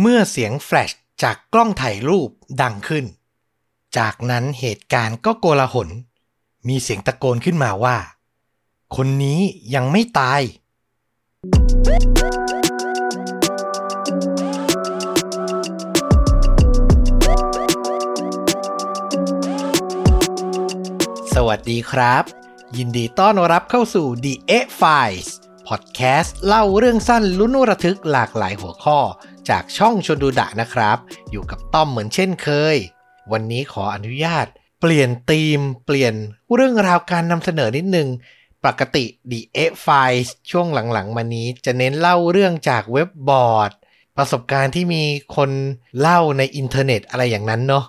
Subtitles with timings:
[0.00, 0.90] เมื่อเสียงแฟลช
[1.22, 2.30] จากกล้องถ่ายรูป
[2.62, 3.04] ดังขึ้น
[3.98, 5.88] จากนั้นเหตุการณ์ก็โกลาหล
[6.68, 7.96] มีเสียงตะโกนขึ้นมาว่า
[8.96, 9.40] คนนี้
[9.74, 10.40] ยังไม่ตาย
[21.34, 22.24] สวัสดีครับ
[22.76, 25.28] ยินดีต้อนรับเข้าสู่ The A Files
[25.68, 28.98] พอดแคสต์เล่าเรื่องสั้นลุ้นระทึกหลากหลายหัวข้อ
[29.48, 30.98] จากช่องชนดูดะนะครับ
[31.30, 32.76] อยู่กับต้อมเหมือนเช่นเคย
[33.32, 34.46] วันนี้ขออนุญาต
[34.80, 36.14] เปลี่ยนธีม เปลี่ยน
[36.54, 38.08] เรื่องราวการนำเสนอนิดนึง
[38.64, 43.72] ปกติ The A Files ช่วงหลังๆ มานี้จะเน้นเล่าเรื่องจากเว็บบอร์ด
[44.16, 45.04] ประสบการณ์ที่มี
[45.36, 45.50] คน
[45.98, 47.84] เล่าในอินเทอร์เน็ตอะไรอย่างนั้นเนาะ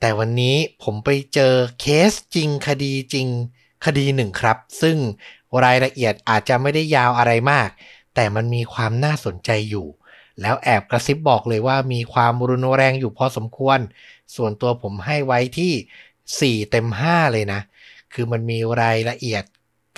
[0.00, 3.28] แต่วันนี้ผมไปเจอเคสจริงคดีจริง
[3.84, 4.96] คดีหนึ่งครับ ซึ่ง
[5.64, 7.68] รายละเอียดอาจจะไม่ได้ยาวอะไรมาก
[8.14, 9.86] แต่มันมีความน่าสนใจอยู่
[10.40, 13.78] แล้วแอบกระซิบบอกเลยว่ามีความรุนแรงอยู่พอสมควร
[14.36, 17.60] ส่วนตัวผมให้ไว้ที่ 4 เต็ม 5 เลยนะ
[18.12, 19.44] คือมันมีรายละเอียด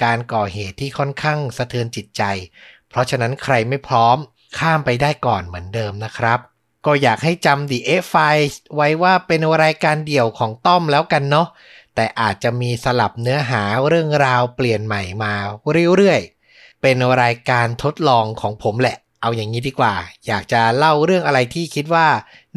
[0.02, 2.22] การก่อเหตุที่ค่อนข้างสะเทือนจิตใจ
[2.88, 4.16] เพราะฉะนั้นใครไม่พร้อม
[4.58, 6.38] ข้ามไปได้ก่อนเหมือนเดิมนะครับ
[6.86, 11.48] ก็อยากให้จำ The F Files ไว้ว่าเป็นรายการเดี่ยวของต้อมแล้วกันเนาะ
[11.94, 15.34] แต่อาจจะมีสลับเนื้อหาเรื่องราวเปลี่ยนใหม่มา
[15.96, 19.94] เรื่อยๆ เป็นรายการทดลองของผมแหละ เอาอย่างนี้ดีกว่า
[20.26, 22.08] อยากจะเล่าเรื่องอะไรที่คิดว่า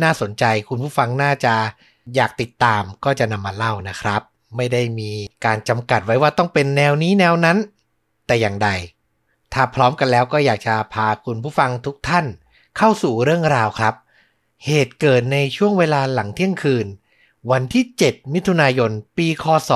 [0.03, 1.55] น่าสนใจคุณผู้ฟังน่าจะ
[2.15, 4.21] อยากติดตามก็จะนำมาเล่านะครับ
[4.57, 5.11] ไม่ได้มี
[5.45, 7.57] การจำกัดไว้ว่าต้องเป็นแนวนี้แนวนั้น
[8.27, 8.69] แต่อย่างใด
[9.53, 12.25] ถ้าพร้อมกันแล้วก็อยากจะพาคุณผู้ฟังทุกท่าน
[12.77, 13.93] เข้าสู่เรื่องราวครับ
[14.65, 16.87] เหตุเกิดในช่วงเวลาหลังเที่ยงคืน
[17.51, 19.71] วันที่ 7 มิถุนายน ปีคศ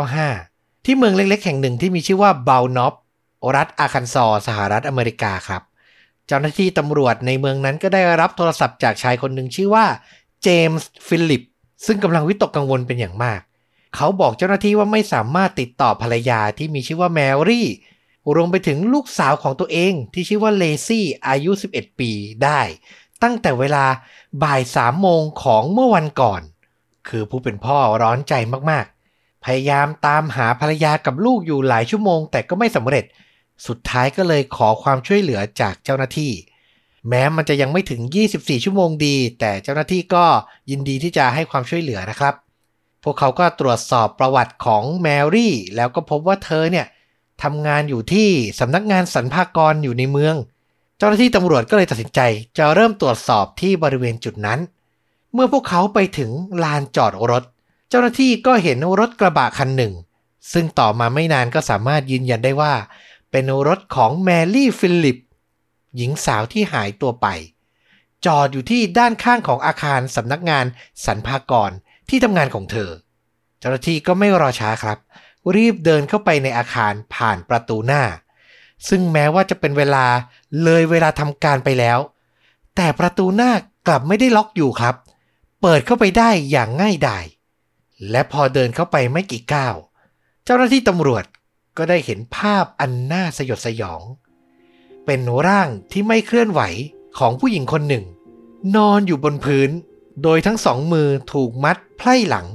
[0.00, 2.94] 1995 ที่เมืองเล็กๆ แห่งหนึ่งที่มีชื่อว่าบอลด์น็อบ
[3.56, 5.62] รัฐอาคันซอสหรัฐอเมริกาครับ
[6.26, 9.86] เจ้าหน้าที่ตำรวจในเมืองนั้นก็ได้รับโทรศัพท์จากชายคนหนึ่งชื่อว่า
[10.42, 11.42] เจมส์ฟิลิป
[11.86, 13.40] ซึ่งกำลังวิตกกังวลเป็นอย่างมาก
[13.96, 17.68] เขาบอกเจ้าหน้าที่ว่าไม่สามารถติดต่อภรรยาที่มีชื่อว่าแมรี่
[18.34, 22.10] รวมไปถึงลูกสาวของตัวเองที่ชื่อว่าเลซี่อายุ 11 ปี
[22.44, 22.60] ได้
[23.22, 23.84] ตั้งแต่เวลา
[24.42, 26.42] บ่ายสามโมงของเมื่อวันก่อน
[27.08, 28.34] คือผู้เป็นพ่อร้อนใจ
[28.70, 33.04] มากๆ พยายามตามหาภรรยากับลูกอยู่หลายชั่วโมง แต่ก็ไม่สำเร็จ
[33.66, 36.32] สุดท้ายก็เลยขอความช่วยเหลือจากเจ้าหน้าที่
[37.08, 38.00] แม้มันจะยังไม่ถึง
[38.34, 40.24] 24 ชั่วโมงดี แต่เจ้าหน้าที่ก็
[40.70, 42.34] ยินดีที่จะให้ความช่วยเหลือนะครับ
[43.04, 46.86] พวกเขาก็ตรวจสอบประวัติของแมรี่ แล้วก็พบว่าเธอเนี่ย
[47.42, 48.28] ทำงานอยู่ที่
[48.60, 50.34] สำนักงานสรรพากรอยู่ในเมือง
[50.98, 52.20] เจ้าหน้าที่ตำรวจก็เลยตัดสินใจ
[52.58, 54.58] จะเริ่มตรวจสอบที่บริเวณจุดนั้น
[55.34, 56.30] เมื่อพวกเขาไปถึง
[56.62, 57.44] ลานจอดรถ
[57.88, 59.92] เจ้าหน้าที่ก็เห็นรถกระบะคันหนึ่ง
[60.52, 62.74] ซึ่งต่อมาไม่นานก็สามารถยืนยันได้ว่า
[63.30, 65.18] เป็นรถของแมรี่ฟิลลิป
[65.96, 67.26] หญิงสาวที่หายตัวไป
[68.26, 70.64] จอดอยู่ที่ด้านข้างของอาคารสำนักงาน
[71.04, 71.70] สรรพากร
[72.08, 72.90] ที่ทำงานของเธอ
[73.58, 74.98] เจ้าหน้าที่ก็ไม่รอช้าครับ
[75.56, 78.02] รีบเดินเข้าไปในอาคารผ่านประตูหน้า
[78.88, 80.06] ซึ่งแม้ว่าจะเป็นเวลา
[80.64, 81.98] เลยเวลาทำการไปแล้ว
[82.76, 83.52] แต่ประตูหน้า
[83.86, 87.24] กลับไม่ได้ล็อกอยู่ครับเปิดเข้าไปได้อย่างง่ายดาย
[88.10, 89.76] และพอเดินเข้าไปไม่กี่ก้าว
[90.44, 91.24] เจ้าหน้าที่ตำรวจ
[91.76, 94.02] ก็ได้เห็นภาพอันน่าสยดสยอง
[95.04, 96.60] เป็นร่างที่ไม่เคลื่อนไหว
[97.18, 98.04] ของผู้หญิงคนหนึ่ง
[98.76, 99.70] นอนอยู่บนพื้น
[100.22, 102.46] โดยทั้งสองมือถูกมัดไพร่หลัง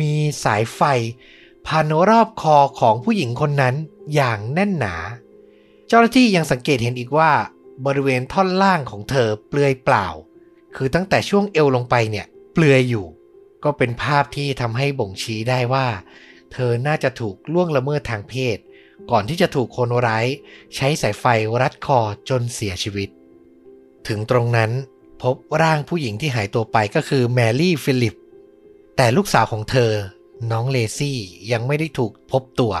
[0.00, 0.14] มี
[0.44, 0.80] สายไฟ
[1.66, 3.74] พันรอบคอของผู้หญิงคนนั้น
[4.14, 4.96] อย่างแน่นหนา
[5.88, 7.32] เจ้าหน้าที่ยังสังเกตเห็นอีกว่า
[7.86, 10.06] บริเวณท่อนล่างของเธอเปลือยเปล่า
[10.76, 13.06] คือตั้งแต่ช่วงเอวลงไปเนี่ย เปลือยอยู่
[13.64, 15.86] ก็เป็นภาพที่ทำให้บ่งชี้ได้ว่า
[16.52, 18.56] เธอน่าจะถูกล่วงละเมิดทางเพศ
[19.10, 20.26] ก่อนที่จะถูกคนร้าย
[20.76, 21.24] ใช้สายไฟ
[21.60, 21.98] รัดคอ
[22.28, 23.08] จนเสียชีวิต
[24.08, 24.70] ถึงตรงนั้น
[25.22, 28.14] พบร่างผู้หญิงที่หายตัวไปก็คือแมรี่ฟิลิป
[28.96, 29.92] แต่ลูกสาวของเธอ
[30.50, 31.18] น้องเลซี่
[31.52, 32.74] ยังไม่ได้ถูกพบตัว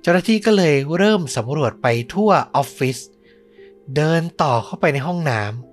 [0.00, 2.98] เจ้าหน้าที่ก็เลยเริ่มสำรวจไปทั่วออฟฟิศ
[3.96, 5.67] เดินต่อเข้าไปในห้องน้ำ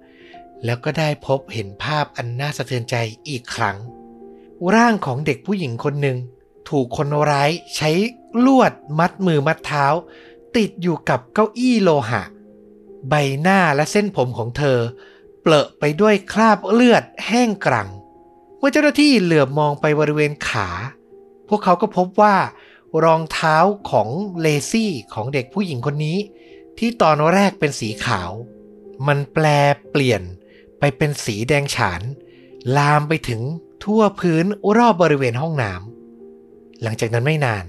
[0.66, 2.96] แล้วก็ได้พบเห็นภาพอันน่าสะเทือนใจ
[3.30, 3.78] อีกครั้ง
[4.75, 6.18] ร่างของเด็กผู้หญิงคนหนึ่ง
[6.69, 7.92] ถูกคนร้ายใช้
[8.46, 9.86] ลวดมัดมือมัดเท้า
[10.57, 12.24] ติดอยู่กับเก้าอี้โลหะ
[13.10, 14.80] ใบหน้าและเส้นผมของเธอ
[15.42, 17.90] เปลอะไปด้วยคราบเลือดแห้งกรัง
[18.58, 20.69] เมื่อเจ้าหน้าที่เหลือบมองไปบริเวณขา
[21.48, 22.36] พวกเขาก็พบว่า
[23.04, 23.58] รองเท้า
[23.92, 24.10] ของ
[24.42, 26.18] เลซี่ของเด็กผู้หญิงคนนี้
[26.78, 28.31] ที่ตอนแรกเป็นสีขาว
[29.08, 29.46] มันแปล
[29.92, 30.22] เปลี่ยน
[30.98, 32.02] เป็นสีแดงฉาน
[32.78, 33.42] ลามไปถึง
[33.84, 34.46] ทั่วพื้น
[34.78, 37.66] รอบบริเวณห้องน้ำหลังจากนั้นไม่นาน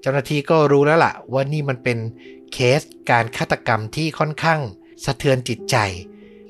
[0.00, 1.98] เจ้าหน้าที่ก็รู้แล้วล่ะว่านี่มันเป็น
[2.52, 2.80] เคส
[3.10, 4.60] การฆาตกรรมที่ค่อนข้าง
[5.04, 5.76] สะเทือนจิตใจ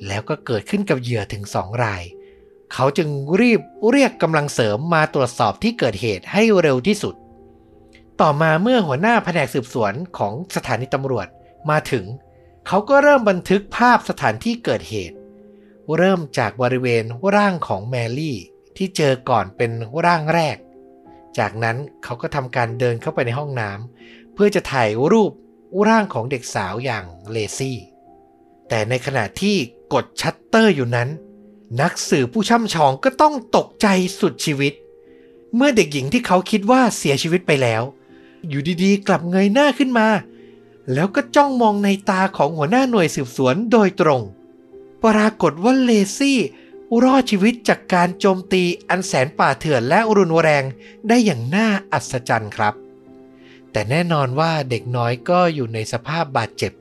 [0.06, 2.02] แล้วก็เกิดขึ้นกับเหยื่อถึงสองราย
[2.72, 3.08] เขาจึง
[3.40, 3.60] รีบ
[3.90, 7.14] เรียกกำลังเสริมมาตรวจสอบที่เกิดเหตุให้เร็วที่สุด
[8.20, 11.26] ต่อมาเมื่อหัวหน้าแผนกสืบสวนของสถานีตำรวจ
[11.70, 12.04] มาถึง
[12.66, 15.16] เขาก็เริ่มบันทึกภาพสถานที่เกิดเหตุ
[15.96, 17.04] เริ่มจากบริเวณ
[17.36, 18.36] ร่างของแมรี่
[18.76, 19.70] ที่เจอก่อนเป็น
[20.04, 20.56] ร่างแรก
[21.38, 25.32] จากนั้นเขาก็ทำการเดินเข้าไปในห้องน้ำเพื่อจะถ่ายรูป
[25.88, 27.78] ร่างของเด็กสาวอย่างเลซี่
[28.68, 29.56] แต่ในขณะที่
[29.94, 31.08] กดชัตเตอร์อยู่นั้น
[31.80, 33.86] นักสืบผู้ช่ำชองก็ต้องตกใจ
[34.20, 34.72] สุดชีวิต
[35.54, 37.82] เมื่อเด็กหญิงที่เขาคิดว่าเสียชีวิตไปแล้ว
[38.48, 40.08] อยู่ดีๆ กลับเงยหน้าขึ้นมา
[40.92, 44.22] แล้วก็จ้องมองในตาของหัวหน้าหน่วยสืบสวนโดยตรง
[45.04, 46.38] ปรากฏว่าเลซี่
[47.02, 50.64] รอดชีวิตจากการโจมตีอันแสนป่าเถื่อนและรุนแรง
[51.08, 52.74] ได้อย่างน่าอัศจรรย์ครับ
[53.72, 56.72] แต่แน่นอนว่าเด็กน้อยก็อยู่ในสภาพบาดเจ็บ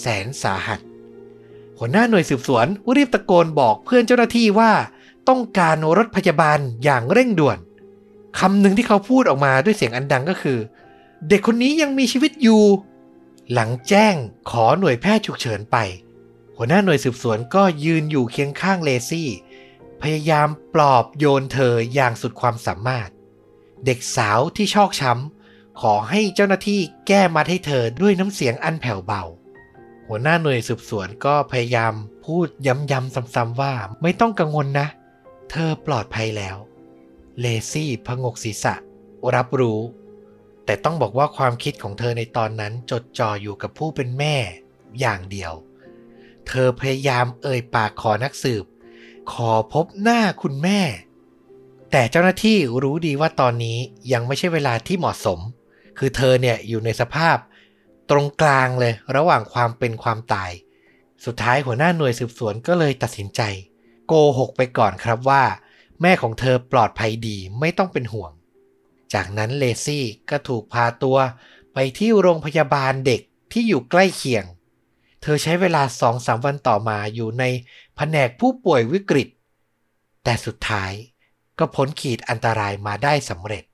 [0.00, 0.80] แสนสาหัส
[1.78, 2.66] หัวหน้าหน่วยสืบสวน
[2.96, 4.72] รีบตะโกนบอกเพื่อนเจ้าหน้าที่ว่า
[5.28, 7.58] ต้องการรถพยาบาลอย่างเร่งด่วน
[8.38, 10.58] คำหนึ่งที่เขาพูดออกมาด้วยเสียงอันดังก็คือ
[11.28, 12.62] เด็กคนนี้ยังมีชีวิตอยู่
[13.52, 14.14] หลังแจ้ง
[14.50, 15.76] ขอหน่วยแพทย์ฉุกเฉินไป
[16.56, 19.28] หัวหน้าหน่วยสืบสวนก็ยืนอยู่เคียงข้างเลซี่
[20.02, 23.08] พยายามปลอบโยนเธออย่างสุดความสามารถ
[23.84, 29.22] เด็กสาวที่ชอกช้ำขอให้เจ้าหน้าที่แก้มัดให้เธอด้วยน้ำเสียงอันแผ่วเบา
[30.08, 34.86] หัวหน้าหน่วยสืบสวนก็พยายามพูดย้ำๆซ้ำๆว่าไม่ต้องกังวลนะ
[35.50, 36.56] เธอปลอดภัยแล้ว
[37.40, 38.74] เลซี่พงกศีรษะ
[39.34, 39.80] รับรู้
[40.64, 44.36] แต่ต้องบอกว่าความคิดของเธอในตอนนั้นจดจ่ออยู่กับผู้เป็นแม่
[45.00, 45.52] อย่างเดียว
[46.48, 48.64] เธอพยายามเอ่ยปากขอนักสืบ
[49.32, 50.80] ขอพบหน้าคุณแม่
[51.90, 53.78] แต่เจ้าหน้าที่รู้ดีว่าตอนนี้
[54.12, 55.40] ยังไม่ใช่เวลาที่เหมาะสม
[55.98, 57.36] คือเธอเนี่ยอยู่ในสภาพ
[58.10, 60.50] ตรงกลางเลยระหว่างความเป็นความตาย
[61.24, 63.40] สุดท้ายหัวหน้าหน่วยสืบสวนก็เลยตัดสินใจ
[64.06, 65.44] โกหกไปก่อนครับว่า
[66.02, 68.32] แม่ของเธอปลอดภัยดีไม่ต้องเป็นห่วง
[69.14, 71.18] จากนั้นเลซี่ก็ถูกพาตัว
[71.74, 73.20] ไปที่โรงพยาบาลเด็ก
[73.52, 74.44] ที่อยู่ใกล้เคียง
[75.26, 77.44] เธอใช้เวลาสองสามวันต่อมาอยู่ใน
[77.96, 79.28] แผนกผู้ป่วยวิกฤต
[80.24, 80.92] แต่สุดท้าย
[81.58, 83.64] ก็พ้นขีดอันตรายมาได้สำเร็จ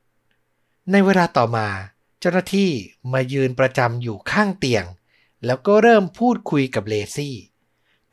[0.90, 1.68] ในเวลาต่อมา
[2.18, 2.70] เจ้าหน้าที่
[3.12, 4.84] มายืนประจำอยู่ข้างเตียง
[5.46, 7.34] แล้วก็เริ่มพูดคุยกับเลซี่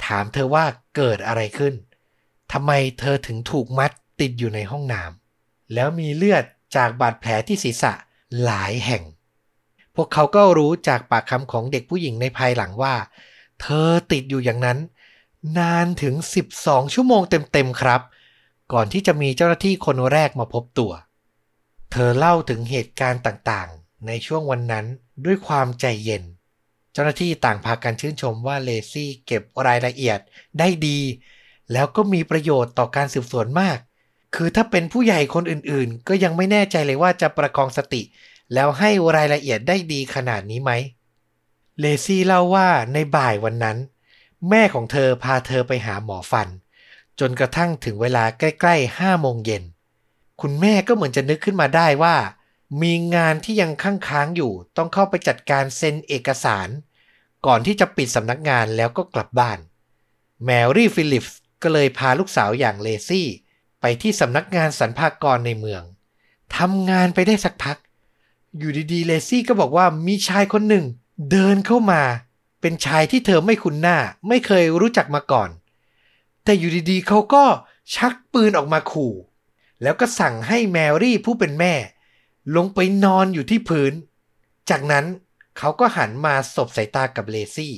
[0.03, 1.73] ถามเธอว่าเกิดอะไรขึ้น
[2.51, 6.43] ทำไมเธอถึงถูกมัดติดอยู่ในห้องน้ำแล้วมีเลือด
[6.75, 7.93] จากบาดแผลที่ศีรษะ
[8.43, 9.03] หลายแห่ง
[9.97, 12.95] พวกเขาก็รู้จากปากคำของเด็กผู้หญิงในภายหลังว่า
[13.61, 14.77] เธอติดอยู่อย่างนั้น
[15.57, 16.15] นานถึง
[16.53, 18.01] 12 ชั่วโมงเต็มๆครับ
[18.73, 20.91] ก่อนที่จะมีเจ้าหน้าที่คนแรกมาพบตัว
[21.91, 24.85] เธอเล่าถึงเหตุการณ์ต่างๆ ในช่วงวันนั้น
[25.25, 26.23] ด้วยความใจเย็น
[26.93, 30.19] เจ้าหน้าที่ต่างพากันชื่นชมว่าเลซี่เก็บรายละเอียด
[30.59, 30.99] ได้ดี
[31.73, 33.77] แล้วก็มีประโยชน์ต่อการสืบสวนมาก
[34.35, 38.01] คือถ้าเป็นผู้ใหญ่คนอื่นๆ ก็ยังไม่แน่ใจเลยว่าจะประคองสติ
[38.53, 40.71] แล้วให้รายละเอียดได้ดีขนาดนี้ไหม
[41.79, 43.77] เลซี่เล่าว่าในบ่ายวันนั้น
[44.49, 46.47] แม่ของเธอพาเธอไปหาหมอฟัน
[47.19, 49.63] จนกระทั่งถึงเวลาใกล้ๆห้าโมงเย็น
[50.41, 52.15] คุณแม่ก็เหมือนจะนึกขึ้นมาได้ว่า
[52.81, 56.69] มีงานที่ยังค้างค้างอยู่ต้องเข้าไปจัดการเซ็นเอกสาร
[57.45, 59.59] ก่อนที่จะปิดสำนักงานแล้วก็กลับบ้าน
[60.45, 63.27] แมรี่ฟิลิปส์ก็เลยพาลูกสาวอย่างเลซี่
[63.81, 65.83] ไปที่สำนักงานสรรพากรในเมือง
[66.57, 67.77] ทำงานไปได้สักพัก
[68.57, 70.85] อยู่ดีๆเลซี่ก็บอกว่ามีชายคนหนึ่ง
[71.31, 72.01] เดินเข้ามา
[72.61, 75.49] เป็นชายที่เธอไม่คุ้นหน้า ไม่เคยรู้จักมาก่อน
[76.43, 77.43] แต่อยู่ดีๆเขาก็
[77.95, 79.13] ชักปืนออกมาขู่
[79.81, 81.73] แล้วก็สั่งให้แมรี่ผู้เป็นแม่
[82.55, 83.93] ลงไปนอนอยู่ที่พื้น
[84.69, 85.05] จากนั้น
[85.57, 87.73] เขาก็หันมาสบสายตากับเลซี่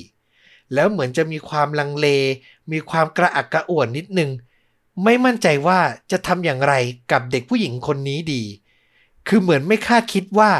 [0.74, 2.06] แล้วเหมือนจะมีความลังเล
[2.72, 4.30] มีความกระอักกระอ่วนนิดนึง
[5.04, 6.74] ไม่มั่นใจว่าจะทำอย่างไร
[7.12, 8.42] กับเด็กผู้หญิงคนนี้ดี
[9.32, 10.52] คือเหมือนไม่คาดคิดว่า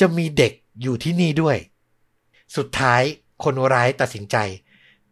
[0.00, 1.56] จะมีเด็กอยู่ที่นี่ด้วย
[2.56, 3.02] สุดท้าย
[3.44, 4.36] คนร้ายตัดสินใจ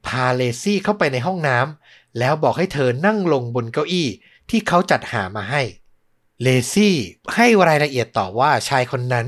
[0.07, 4.09] พาเลซี่เข้าไปในห้องน้ำแล้วบอกให้เธอนั่งลงบนเก้าอี้
[4.51, 5.63] ที่เขาจัดหามาให้
[6.43, 6.97] เลซี่
[7.35, 9.27] ให้รายละเอียดต่อว่าชายคนนั้น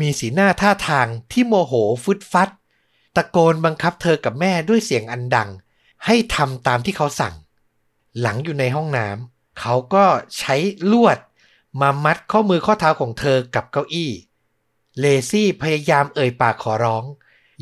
[0.00, 1.72] มีสีหน้าท่าทางที่โมโห
[2.04, 2.50] ฟึดฟัด
[3.16, 5.50] ตะโกนบังคับเธอกับแม่ด้วยเสียงอันดัง
[6.06, 7.34] ให้ทำตามที่เขาสั่ง
[8.20, 10.04] หลังอยู่ในห้องน้ำเขาก็
[10.38, 10.56] ใช้
[10.92, 11.18] ลวด
[11.80, 14.10] มามัดข้อมือข้อเท้าของเธอกับเก้าอี้
[15.00, 17.04] เลซี่พยายามเอ่ยปากขอร้อง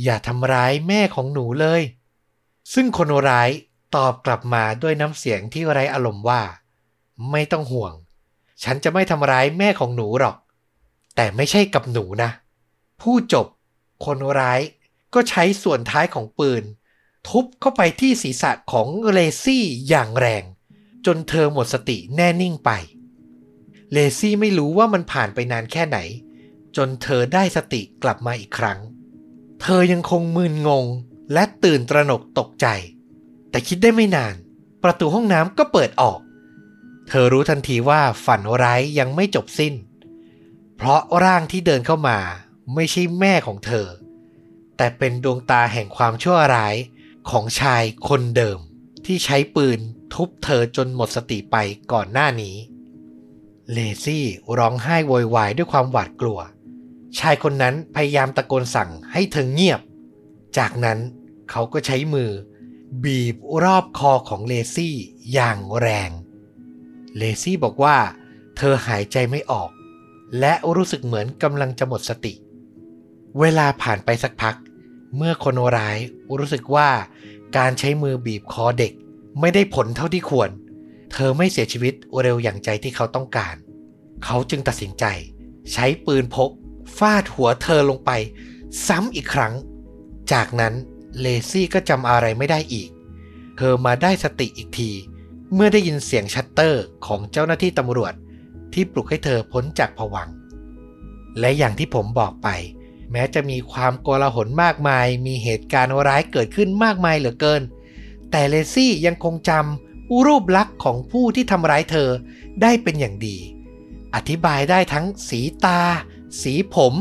[0.02, 1.82] อย่าทำร้ายแม่ของหนูเลย
[2.74, 3.50] ซึ่งคนร้าย
[3.96, 6.42] ตอบกลับมาด้วยน้ำเสียงที่ไร้อารมณ์ว่า
[7.30, 7.94] ไม่ต้องห่วง
[8.62, 10.36] ฉันจะไม่ทำร้ายแม่ของหนูหรอก
[11.16, 12.30] แต่ไม่ใช่กับหนูนะ
[13.00, 13.46] ผู้จบ
[14.04, 14.60] คนร้าย
[15.14, 16.64] ก็ใช้ส่วนท้ายของปืน
[17.28, 20.44] ทุบเข้าไปที่ศีรษะของเลซี่อย่างแรง
[21.06, 22.70] จนเธอหมดสติแน่นิ่งไป
[23.92, 25.99] เลซี่ไม่รู้ว่ามันผ่านไปนานแค่ไหน
[26.76, 28.78] จนเธอได้สติกลับมาอีกครั้ง
[29.62, 30.87] เธอยังคงมึนงง
[31.32, 32.66] และตื่นตระหนกตกใจ
[33.50, 34.35] แต่คิดได้ไม่นาน
[34.82, 36.20] ประตูห้องน้ำก็เปิดออก
[37.09, 39.75] เธอรู้ทันทีว่าฝันร้ายยังไม่จบสิ้น
[40.76, 42.18] เพราะร่างที่เดินเข้ามา
[42.75, 43.87] ไม่ใช่แม่ของเธอ
[44.76, 46.75] แต่เป็นดวงตาแห่งความชั่วร้าย
[47.30, 48.59] ของชายคนเดิม
[49.06, 49.78] ที่ใช้ปืน
[50.14, 51.56] ทุบเธอจนหมดสติไป
[51.92, 52.56] ก่อนหน้านี้
[53.72, 54.24] เลซี่
[54.58, 56.40] ร้องไห้โวยวายด้วยความหวาดกลัว
[57.18, 59.80] ชายคนนั้นพยายามตะโกนสั่งให้เธอเงียบ
[60.58, 60.98] จากนั้น
[61.50, 62.30] เขาก็ใช้มือ
[63.04, 64.96] บีบรอบคอของเลซี่
[65.32, 66.10] อย่างแรง
[67.16, 67.96] เลซี่บอกว่า
[68.56, 69.70] เธอหายใจไม่ออก
[70.38, 72.34] และรู้สึกเหมือนกำลังจะหมดสติ
[73.40, 74.56] เวลาผ่านไปสักพัก
[75.16, 75.98] เมื่อคนร้าย
[76.38, 76.88] รู้สึกว่า
[77.56, 78.92] การใช้มือบีบคอเด็ก
[79.40, 83.54] ไม่ได้ผลเท่าที่ควรเเธอไม่เสียชีวิตเร็วอย่างใจที่เขาต้องการ
[84.24, 85.04] เขาจึงตัดสินใจ
[85.72, 86.50] ใช้ปืนพก
[86.98, 88.10] ฟาดหัวเธอลงไป
[88.86, 89.54] ซ้ำอีกครั้ง
[90.32, 90.74] จากนั้น
[91.20, 92.88] เลซี่ก็จำอะไรไม่ได้อีก
[93.56, 94.90] เธอมาได้สติอีกที
[95.54, 98.14] เมื่อได้ยินเสียงชัตเตอร์ของเจ้าหน้าที่ตำรวจ
[98.72, 100.28] ที่ปลุกให้เธอพ้นจากผวัง
[101.40, 102.48] และอย่างที่ผมบอกไป
[103.12, 107.62] แม้จะมีความโกลาหลมากมาย มีเหตุการณ์ร้ายเกิดขึ้นมากมายเหลือเกิน
[108.30, 109.89] แต่เลซี่ยังคงจำ
[110.26, 112.08] รูปลักษณ์ของผู้ที่ทำร้ายเธอ
[112.62, 113.36] ได้เป็นอย่างดี
[114.14, 115.80] อธิบายได้ทั้งสีตา
[116.42, 116.94] สีผม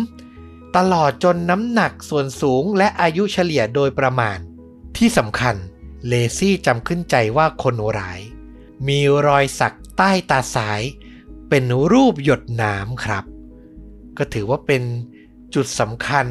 [0.78, 4.38] ตลอดจนน้ำหนักส่วนสูงและอายุเฉลี่ยโดยประมาณ
[4.98, 5.56] ที่สำคัญ
[6.08, 8.20] เลซี่จำขึ้นใจว่าคนร้าย
[8.88, 10.82] มีรอยสักใต้ตาซ้าย
[11.50, 13.26] เป็นรูปหยดน้ำครับ
[14.18, 14.84] ก็ถือว่าเป็น
[15.56, 16.28] จุดสำคัญ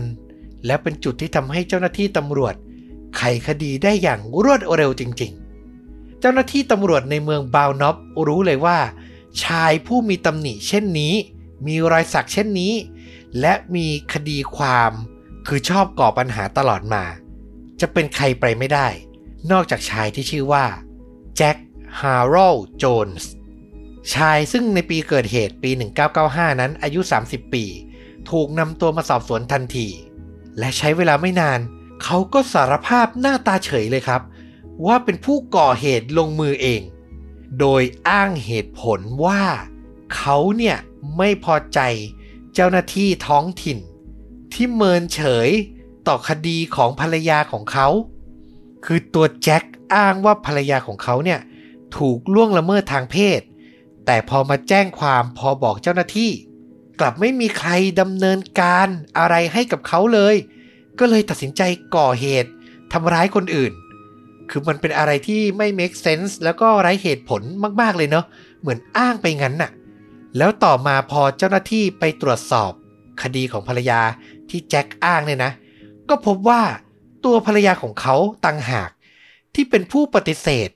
[0.66, 2.54] และเป็นจุดที่ทำให้เจ้าหน้าที่ตำรวจ
[3.16, 5.47] ไขคดีได้อย่างรวดเร็วจริง ๆ
[6.20, 7.96] เจ้าหน้าที่ตำรวจในเมืองบาวน็อฟ
[8.26, 8.78] รู้เลยว่า
[9.44, 11.14] ชายผู้มีตำหนิเช่นนี้
[11.66, 12.72] มีรอยสักเช่นนี้
[13.40, 14.92] และมีคดีความ
[15.46, 17.04] คือชอบก่อปัญหาตลอดมา
[17.80, 18.88] จะเป็นใครไปไม่ได้
[19.50, 20.64] นอกจากชายที่ชื่อว่า
[21.36, 21.56] แจ็ค
[22.00, 23.30] ฮาร์โรลโจนส์
[24.14, 25.70] ชายซึ่งในปีเกิดเหตุปี
[26.16, 27.64] 1995 นั้นอายุ 30 ปี
[28.30, 29.88] ถูกนำตัวมาสอบสวนทันที
[30.58, 31.60] และใช้เวลาไม่นาน
[32.02, 34.22] เขาก็สารภาพหน้าตาเฉยเลยครับ
[34.86, 36.82] ว่าเป็นผู้ก่อเหตุลงมือเอง
[37.60, 39.42] โดยอ้างเหตุผลว่า
[40.14, 40.76] เขาเนี่ย
[41.16, 41.80] ไม่พอใจ
[42.54, 43.78] เจ้าหน้าที่ท้องถิ่น
[44.52, 45.48] ที่เมินเฉย
[46.06, 47.88] ต่อคดีของภรรยาของเขา
[48.84, 49.62] คือตัวแจ็ค
[49.94, 51.40] อ้างว่าภรรยาของเขาเนี่ย
[51.96, 53.40] ถูกล่วงละเมิดทางเพศ
[54.06, 56.30] แต่พอมาแจ้งความพอบอกเจ้าหน้าที่
[57.00, 57.70] กลับไม่มีใคร
[58.00, 60.34] ดำเนินการอะไรให้กับเขาเลย
[60.98, 61.62] ก็เลยตัดสินใจ
[61.96, 62.50] ก่อเหตุ
[62.92, 63.72] ทำร้ายคนอื่น
[64.50, 67.42] คือมันเป็นอะไรที่ไม่ make sense แล้วก็ไร้เหตุผล
[67.80, 68.24] มาก ๆ เลยเนาะ
[68.60, 69.70] เหมือนอ้างไปงั้นน่ะ
[70.38, 72.72] แล้วต่อมาพอเจ้าหน้าที่ไปตรวจสอบ
[73.22, 74.00] คดีของภรรยา
[74.50, 75.52] ที่แจ็คอ้างเนี่ยนะ
[76.08, 76.62] ก็พบว่า
[77.24, 78.14] ตัวภรรยาของเขา
[78.44, 78.90] ต่างหาก
[79.54, 80.68] ที่เป็นผู้ปฏิเสธ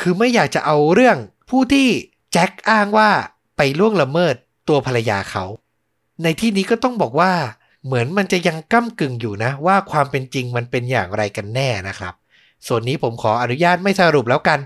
[0.00, 1.16] คือไม่อยากจะเอาเรื่อง
[1.50, 1.88] ผู้ที่
[2.32, 3.10] แจ็คอ้างว่า
[3.56, 4.34] ไปล่วงละเมิด
[4.68, 5.44] ตัวภรรยาเขา
[6.22, 7.32] ในที่นี้ก็ต้องบอกว่า
[7.84, 12.14] เหมือนมันจะยังก้ากึ่งอยู่นะ ว่าความเป็นจริงมันเป็นอย่างไรกันแน่นะครับ
[12.66, 14.60] ส่วนนี้ผมขออนุญาตไม่สรุปแล้วกัน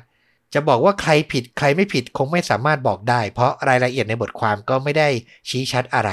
[0.54, 5.08] จะบอกว่าใครผิดใครไม่ผิดคงไม่สามารถบอกได้ เพราะรายละเอียดในบทความก็ไม่ได้
[5.48, 6.10] ชี้ชัดอะไร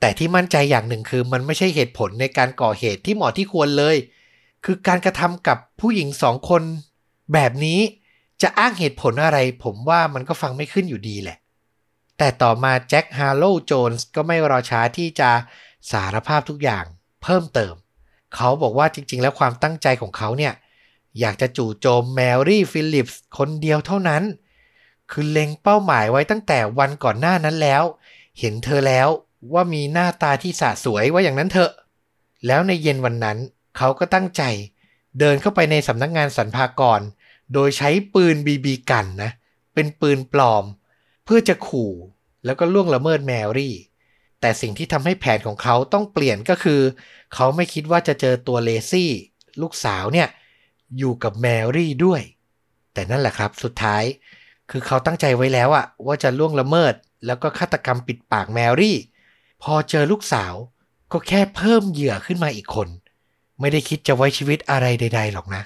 [0.00, 3.96] แต่ที่มั่นใจอย่างหนึ่งคือมันไม่ใช่เหตุผลในการก่อเหตุที่เหมาะที่ควรเลย
[4.64, 6.62] คือการกระทำกับผู้หญิงสองคน
[7.32, 7.80] แบบนี้
[8.42, 11.38] จะอ้างเหตุผลอะไร ผมว่ามันก็ฟังไม่ขึ้นอยู่ดีแหละ
[12.18, 15.30] แต่ต่อมาแจ็คฮาร์โรลด์โจนส์ก็ไม่รอช้าที่จะ
[15.90, 16.84] สารภาพทุกอย่าง
[17.22, 17.74] เพิ่มเติม
[18.34, 20.52] เขาบอกว่าจริงๆ แล้วความตั้งใจของเขาเนี่ย
[21.20, 24.22] อยากจะจู่โจมแมรี่ฟิลลิปส์คนเดียวเท่านั้น
[25.10, 27.82] คือเล็งเป้าหมายไว้ตั้งแต่วันก่อนหน้านั้นแล้ว
[28.38, 29.08] เห็นเธอแล้ว
[29.52, 31.72] ว่ามีหน้าตาที่สะสวยว่าอย่างนั้นเถอะ
[32.46, 33.38] แล้วในเย็นวันนั้น
[33.76, 34.42] เขาก็ตั้งใจ
[35.18, 37.00] เดินเข้าไปในสำนักงานสรรพากร
[37.54, 39.30] โดยใช้ปืนบีบีกันนะ
[39.74, 40.64] เป็นปืนปลอม
[41.24, 41.92] เพื่อจะขู่
[42.44, 43.74] แล้วก็ล่วงละเมิดแมรี่
[44.40, 46.80] แต่สิ่งที่ทำให้แผนของเขาต้องเปลี่ยนก็คือ
[47.34, 49.10] เขาไม่คิดว่าจะเจอตัวเลซี่
[49.60, 50.28] ลูกสาวเนี่ย
[50.98, 52.22] อยู่กับแมรี่ด้วย
[52.92, 54.02] แต่นั่นแหละครับสุดท้าย
[54.70, 56.94] คือเขาตั้งใจไว้แล้วอะว่าจะล่วงละเมิด
[57.26, 58.96] แล้วก็ฆาตกรรมปิดปากแมรี่
[59.62, 60.54] พอเจอลูกสาว
[61.12, 62.88] ก็แค่เพิ่มเหยื่อขึ้นมาอีกคน
[63.60, 65.62] ไม่ได้คิดจะไว้ชีวิตอะไรใด ๆ หรอกนะ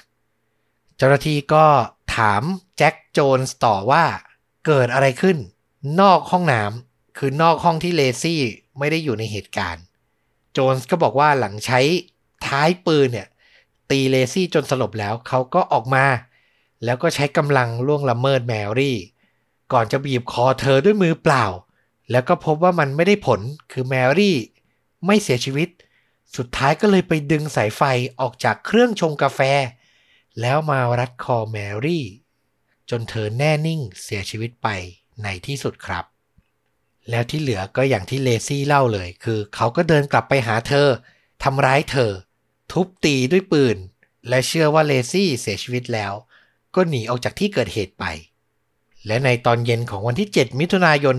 [0.97, 1.67] เจ้าหน้าที่ก็
[2.17, 2.43] ถาม
[2.77, 4.05] แจ็คโจนส์ต่อว่า
[4.67, 5.37] เกิดอะไรขึ้น
[6.01, 8.41] นอกห้องน้ำคือนอกห้องที่เลซี่
[8.79, 9.85] ไม่ได้อยู่ในเหตุการณ์
[10.53, 11.81] โจนส์ก็บอกว่าหลังใช้
[12.47, 13.29] ท้ายปืนเนี่ย
[13.90, 16.04] ตีเลซี่จนสลบแล้วเขาก็ออกมา
[16.85, 18.97] แล้วก็ใช้กำลังล่วงละเมิดแมรี่
[19.73, 21.45] ก่อนจะบีบคอเธอด้วยมือเปล่า
[22.11, 23.40] แล้วก็พบว่ามันไม่ได้ผล
[23.73, 24.37] คือแมรี่
[25.07, 25.68] ไม่เสียชีวิต
[26.37, 27.83] สุดท้ายก็เลยไปดึงสายไฟ
[28.21, 29.40] ออกจากเครื่องชงกาแฟ
[30.40, 32.04] แล้วมารัดคอแมรี่
[32.90, 34.68] จนเธอแน่นิ่งเสียชีวิตไป
[35.23, 36.04] ในที่สุดครับ
[37.11, 40.87] แล้วที่เหลือก็อย่างที่เลซี่เล่าเลย คือเขาก็เดินกลับไปหาเธอ
[41.42, 42.12] ทำร้ายเธอ
[42.73, 43.77] ทุบตีด้วยปืน
[44.29, 46.13] และเชื่อว่าเลซี่เสียชีวิตแล้ว
[46.75, 48.05] ก็หนีออกจากที่เกิดเหตุไป
[49.07, 51.17] และในตอนเย็นของวันที่ 7 มิถุนายน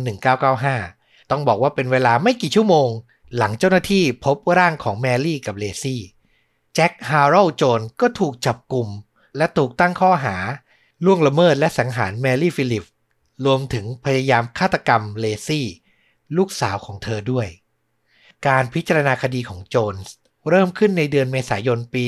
[0.63, 2.89] 1995 ต้องบอกว่าเป็นเวลาไม่กี่ชั่วโมง
[3.37, 6.01] หลังเจ้าหน้าที่พบร่างของแมรี่กับเลซี่
[6.73, 8.87] แจ็คฮาร์โรลด์โจนส์ก็ถูกจับกลุ่ม
[9.37, 10.35] และถูกตั้งข้อหา
[11.05, 12.87] ล่วงละเมิดและสังหารแมรี่ฟิลิป
[13.45, 15.65] รวมถึงพยายามฆาตกรรมเลซี่
[16.37, 17.47] ลูกสาวของเธอด้วย
[18.47, 20.13] การพิจารณาคดีของโจนส์
[20.49, 22.03] เริ่มขึ้นในเดือนเมษายนปี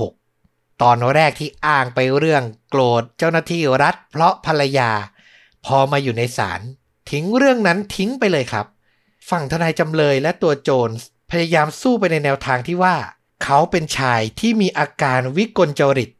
[0.00, 4.90] 1996 ตอนแรกที่อ้างไปเรื่องโกรธเจ้าหน้าที่รัฐ เพราะภรรยา
[5.66, 6.60] พอมาอยู่ในศาล
[7.10, 8.66] ทิ้งเรื่องนั้นทิ้งไปเลยครับ
[9.30, 10.90] ฝั่งทนายจำเลยและตัวโจน
[11.30, 12.96] พยายามสู้ไปในแนวทางที่ว่า
[13.44, 16.10] เขาเป็นชายที่มีอาการวิกลจริต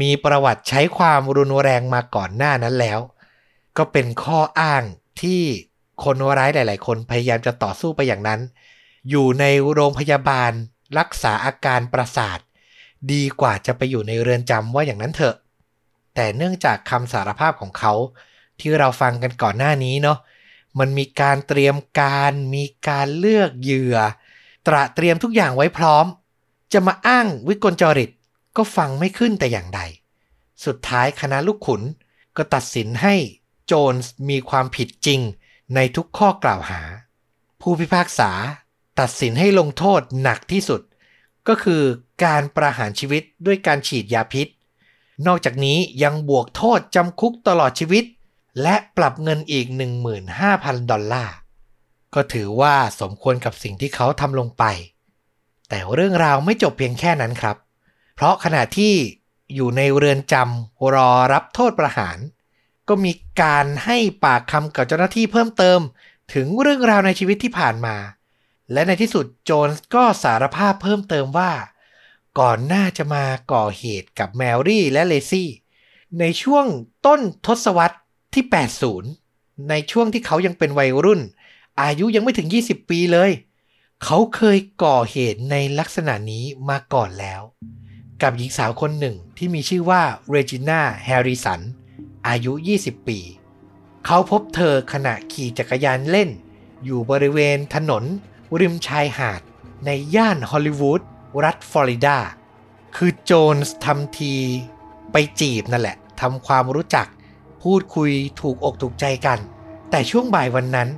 [0.00, 3.00] มีประวัติใช้ความรุนแรงมาก่อนหน้านั้นแล้ว
[3.76, 4.82] ก็เป็นข้ออ้าง
[5.20, 5.42] ที่
[6.04, 8.40] คนร้ายหลาย ๆ คนพยายามจะต่อสู้ไปอย่างนั้น
[9.10, 10.52] อยู่ในโรงพยาบาล
[10.98, 12.38] รักษาอาการประสาท
[13.12, 15.36] ดีกว่าจะไปอยู่ในเรือนจำว่าอย่างนั้นเถอะ
[16.14, 17.92] แต่เนื่องจากคำสารภาพของเขา
[18.60, 20.18] ที่เราฟังกันก่อนหน้านี้เนาะ
[20.78, 23.96] มันมีการเตรียมการ มีการเลือกเหยื่อ
[24.66, 26.06] ตระเตรียมทุกอย่างไว้พร้อม
[26.72, 28.10] จะมาอ้างวิกลจริต
[28.56, 29.80] ก็ฟังไม่ขึ้นแต่อย่างใด
[30.64, 31.82] สุดท้ายคณะลูกขุน
[32.36, 33.14] ก็ตัดสินให้
[33.66, 35.20] โจนส์มีความผิดจริง
[35.74, 36.80] ในทุกข้อกล่าวหา
[37.60, 38.30] ผู้พิพากษา
[39.00, 40.80] ตัดสินให้ลงโทษหนักที่สุด
[41.48, 41.82] ก็คือ
[42.24, 44.46] การประหารชีวิตด้วยการฉีดยาพิษ
[45.26, 48.04] นอกจากนี้ยังบวกโทษจำคุกตลอดชีวิต
[48.62, 49.66] และปรับเงินอีก
[50.28, 51.34] 15,000 ดอลลาร์
[52.14, 54.64] ก็ถือว่าสมควรกับสิ่งที่เขาทำลงไป
[55.68, 57.56] แต่เรื่องราวไม่จบเพียงแค่นั้นครับ
[58.14, 58.94] เพราะขณะที่
[59.54, 62.18] อยู่ในเรือนจำรอรับโทษประหาร
[62.88, 65.80] ก็มีการให้ปากคำกับเจ้าหน้าที่เพิ่มเติม
[66.34, 67.96] ถึงเรื่องราวในชีวิตที่ผ่านมา
[68.72, 71.52] และในที่สุดโจนส์ก็สารภาพเพิ่มเติมว่า
[72.40, 75.48] ก่อนหน้าจะมาก่อเหตุกับแมรี่และเลซี่
[76.20, 76.66] ในช่วง
[77.06, 77.98] ต้นทศวรรษ
[78.34, 78.44] ที่
[79.06, 81.20] 80 ในช่วงที่เขายังเป็นวัยรุ่น
[81.82, 83.30] อายุยังไม่ถึง 20 ปีเลย
[84.04, 87.42] เขาเคยก่อเหตุในลักษณะนี้มาก่อนแล้ว
[88.22, 91.60] กับหญิงสาวคนหนึ่งที่มีชื่อว่าเรจิน่าแฮร์ริสัน
[92.28, 93.18] อายุ 20 ปี
[94.06, 96.30] เขาพบเธอขณะขี่จักรยานเล่น
[96.84, 98.04] อยู่บริเวณถนน
[98.60, 99.40] ริมชายหาด
[99.86, 101.00] ในย่านฮอลลีวูด
[101.44, 102.18] รัฐฟลอริดา
[102.96, 104.34] คือโจนส์ทำที
[105.12, 107.06] ไปจีบนั่นแหละทำความรู้จัก
[107.62, 108.10] พูดคุย
[108.40, 109.38] ถูกอกถูกใจกัน
[109.90, 110.88] แต่ช่วงบ่ายวันนั้น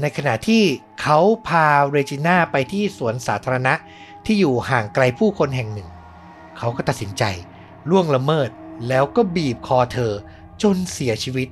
[0.00, 0.62] ในขณะที่
[1.00, 3.74] เขาพาเรจิน่าไปที่สวนสาธารณะ
[4.24, 5.88] ที่อยู่ห่างไกลผู้คนแห่งหนึ่ง
[6.58, 7.24] เขาก็ตัดสินใจ
[7.90, 8.48] ล่วงละเมิด
[8.88, 10.12] แล้วก็บีบคอเธอ
[10.62, 11.48] จนเสียชีวิต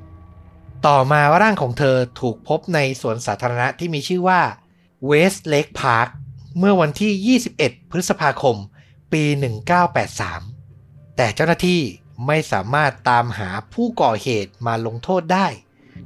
[0.86, 4.40] ต่อมาร่างของเธอถูกพบในสวนสาธารณะที่มีชื่อว่า
[5.10, 6.08] West Lake Park
[6.58, 8.56] เมื่อวันที่ 21 พฤษภาคม
[9.12, 9.22] ปี
[10.20, 11.80] 1983 แต่เจ้าหน้าที่
[12.26, 15.46] ไม่สามารถตามหาผู้ก่อเหตุมาลงโทษได้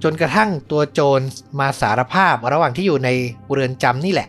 [0.02, 1.24] จนกระทั่งตัวโจร
[1.58, 3.10] มาสารภาพระหว่างที่อยู่ใน
[3.52, 4.28] เรือนจำนี่แหละ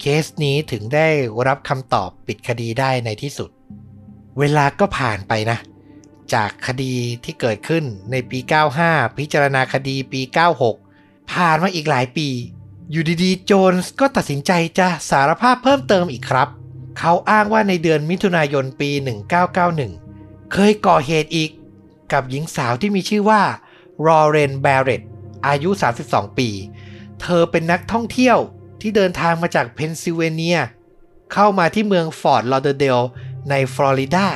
[0.00, 1.08] เคสนี้ถึงได้
[1.46, 3.50] รับคำตอบปิดคดีได้ในที่สุด
[4.38, 5.58] เวลาก็ผ่านไปนะ
[6.34, 8.38] จากคดีที่เกิดขึ้นในปี
[8.78, 10.20] 95 พิจารณาคดีปี
[10.76, 12.28] 96 ผ่านมาอีกหลายปี
[12.90, 16.48] อยู่ดีๆ โจนส์ก็ตัดสินใจจะสารภาพเพิ่มเติมอีกครับ
[16.98, 18.90] เขาอ้างว่าในเดือนมิถุนายนปี
[19.72, 21.50] 1991 เคยก่อเหตุอีก
[22.12, 23.42] กับหญิงสาวที่มีชื่อว่า
[24.06, 25.02] รอเรนแบร e ต
[25.46, 25.70] อายุ
[26.04, 26.48] 32 ปี
[27.20, 28.38] เธอเป็นนักท่องเที่ยว
[28.80, 30.60] ที่เดินทางมาจากเพนซิลเวเนีย
[31.32, 32.98] เข้ามาที่เมืองฟอร์ตลอเดอร์เดล
[33.50, 34.26] ในฟลอริดา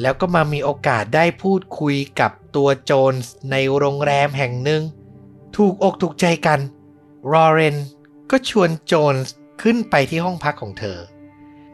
[0.00, 4.82] แล้วก็มามีโอกาสได้พูดคุยกับตัวโจนส์ในโรงแรมแห่งหนึ่ง
[5.56, 6.60] ถูกอกถูกใจกัน
[7.32, 7.76] รอเรน
[8.30, 10.98] ก็ชวนโจนส์ขึ้นไปที่ห้องพักของเธอ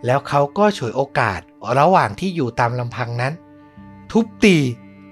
[0.06, 1.40] แล้วเขาก็ฉวยโอกาส
[1.78, 3.32] ระหว่างที่อยู่ตามลำพังนั้น
[4.10, 4.56] ทุบตี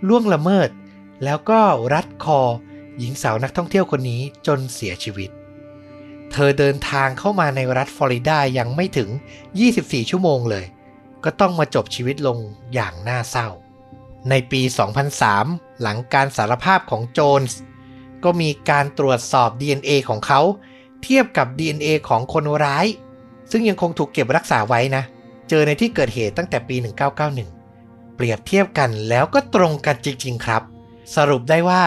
[0.09, 0.69] ล่วงละเมิด
[1.25, 1.61] แล้วก็
[1.95, 2.41] รัดคอ
[2.99, 5.31] หญิงสาวนักท่องเที่ยวคนนี้จนเสียชีวิต
[6.33, 9.09] เธอเดินทางเข้ามาในรัฐฟลอริดายังไม่ถึง
[9.61, 10.65] 24 ชั่วโมงเลย
[11.25, 12.39] ก็ต้องมาจบชีวิตลง
[12.75, 13.49] อย่างน่าเศร้า
[14.31, 14.63] ในปี
[15.21, 17.59] 2003 หลังการสารภาพของโจนส์
[18.25, 20.41] ก็มีการตรวจสอบ DNA ของเขา
[21.03, 22.87] เทียบกับ DNA ของคนร้าย
[23.51, 25.03] ซึ่งยังคงถูกเก็บรักษาไว้นะ
[25.49, 26.77] เจอในที่เกิดเหตุตั้งแต่ปี
[27.47, 30.63] 1991 เปรียบเทียบกันแล้วก็ตรงกันจริง ๆ ครับ
[31.17, 31.83] สรุปได้ว่า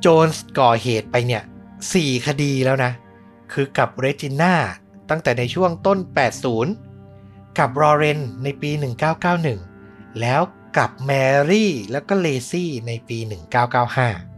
[0.00, 1.42] โจนส์ก่อเหตุไปเนี่ย
[1.84, 2.92] 4 คดีแล้วนะ
[3.52, 4.54] คือกับเรจิน่า
[5.10, 5.98] ตั้งแต่ในช่วงต้น
[6.78, 8.70] 80 กับรอเรนในปี
[9.44, 10.40] 1991 แล้ว
[10.76, 11.10] กับแม
[11.50, 13.18] รี่แล้วก็เลซี่ในปี
[13.80, 14.29] 1995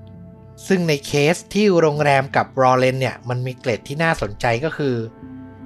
[0.69, 4.95] ซึ่งในเคสที่โรงแรมกับรอเรนเนี่ยมันมีเกร็ดที่น่าสนใจก็คือ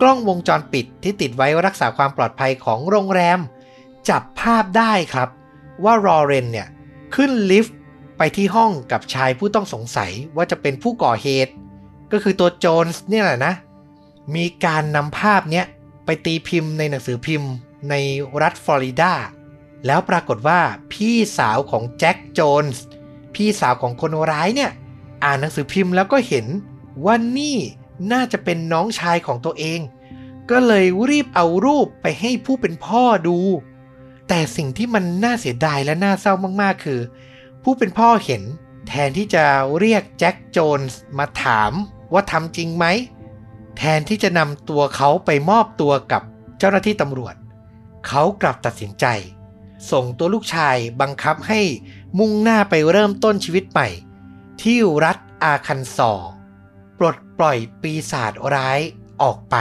[0.00, 3.38] กล้องวงจรปิดที่ติดไว้รักษาความปลอดภัยของโรงแรม
[4.08, 5.28] จับภาพได้ครับ
[5.84, 6.68] ว่ารอเรนเนี่ย
[7.14, 7.76] ขึ้นลิฟต์
[8.18, 11.52] ไปที่ห้องกับชายผู้ต้องสงสัยว่าจะเป็นผู้ก่อเหตุ
[12.12, 13.54] ก็คือตัวโจนส์เนี่ยแหละนะ
[14.36, 15.66] มีการนำภาพเนี้ย
[16.04, 17.50] ไปตีพิมพ์ในหนังสือพิมพ์
[17.90, 17.94] ใน
[18.42, 19.12] รัฐฟลอริดา
[19.86, 20.60] แล้วปรากฏว่า
[20.92, 22.82] พี่สาวของแจ็คโจนส์
[23.34, 24.70] พี่สาวของคนร้ายเนี่ย
[25.24, 26.46] อ่านหนังสือพิมพ์แล้วก็เห็น
[27.04, 27.56] ว่านี่
[28.12, 29.80] น่าจะเป็นน้องชายของตัวเอง
[30.50, 33.38] ก็เลยรีบเอารูปไปให้ผู้เป็นพ่อดู
[34.28, 37.00] แต่สิ่งที่มันน่าเสียดายและน่าเศร้ามากๆ คือ
[37.62, 38.42] ผู้เป็นพ่อเห็น
[38.88, 39.44] แทนที่จะ
[39.78, 41.72] เรียกแจ็คโจนส์มาถาม
[42.12, 42.84] ว่าทำจริงไหม
[43.76, 46.22] แทนที่จะนำตัวเขาไปมอบตัวกับ
[46.58, 47.34] เจ้าหน้าที่ตำรวจ
[48.06, 49.06] เขากลับตัดสินใจ
[49.90, 51.60] ส่งตัวลูกชายบังคับให้
[52.18, 53.88] มุ่งหน้าไปเริ่มต้นชีวิตใหม่
[54.62, 56.12] ที่รัฐอาคันซอ
[56.98, 58.80] ปลดปล่อยปีศาจร้าย
[59.22, 59.56] ออกไป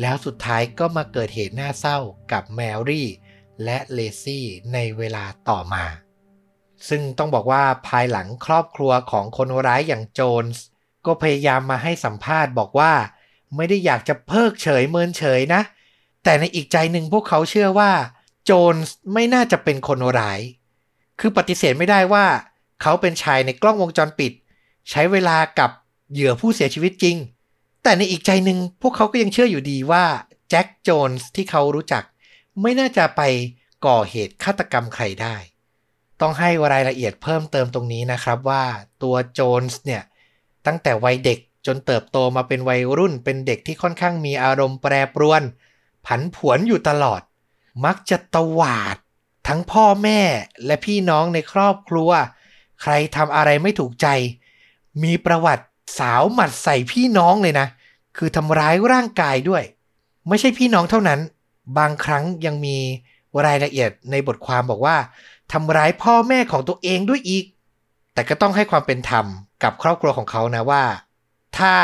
[0.00, 1.98] แล้วสุดท้ายก็มาเกิดเหตุน่าเศร้า
[2.32, 3.08] กับแมรี่
[3.64, 5.84] และเลซี่ในเวลาต่อมา
[6.88, 10.62] ซึ่งต้องบอกว่าภายหลังครอบครัวของคนร้ายอย่างโจนส์
[11.06, 12.92] ก็พยายามมาให้สัมภาษณ์บอกว่า
[13.56, 15.62] ไม่ได้อยากจะเพิกเฉยเมินเฉยนะ
[16.24, 17.92] แต่ในอีกใจหนึ่งพวกเขาเชื่อว่า
[18.44, 20.40] โจนส์ไม่น่าจะเป็นคนร้าย
[21.20, 22.26] คือปฏิเสธไม่ได้ว่า
[22.82, 24.32] เขาเป็นชายในกล้องวงจรปิด
[24.90, 25.70] ใช้เวลากับ
[26.12, 27.16] เหยื่อผู้เสียชีวิตจริง
[27.82, 30.04] แต่ในอีกใจหนึ่งพวกเขาก็ยังเชื่ออยู่ดีว่า
[30.50, 32.04] แจ็คโจนส์ที่เขารู้จัก
[32.60, 33.22] ไม่น่าจะไป
[33.86, 35.36] ก่อเหตุฆาตกรรมใครได้
[36.20, 38.64] ต้องให้รายละเอียดเพิ่มเติมตรงนี้นะครับว่า
[39.02, 40.02] ตัวโจนส์เนี่ย
[40.66, 45.42] ตั้งแต่วัยเด็กจนเติบโตมาเป็นวัยรุ่นเป็นเด็กที่ค่อนข้างมีอารมณ์แปรปรวน
[46.06, 47.22] ผันผวนอยู่ตลอด
[47.84, 48.96] มักจะตวาด
[49.48, 50.20] ทั้งพ่อแม่
[50.66, 52.10] และพี่น้องในครอบครัว
[52.82, 54.06] ใครทำอะไรไม่ถูกใจ
[55.02, 55.64] มีประวัติ
[55.98, 57.66] สาวหมัดใส่พี่น้องเลยนะ
[58.16, 59.62] คือทำร้ายร่างกายด้วย
[60.28, 61.20] ไม่ใช่พี่น้องเท่านั้น
[61.78, 62.76] บางครั้งยังมี
[63.46, 64.96] รายละเอียดในบทความบอกว่า
[65.52, 67.44] ทำร้ายพ่อแม่ของตัวเองด้วยอีก
[68.14, 69.26] แต่ก็ต้องให้ความเป็นธรรม
[69.62, 70.84] กับครอบครัวของเขานะว่า
[71.58, 71.74] ถ้า